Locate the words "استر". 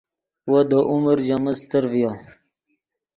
1.55-1.83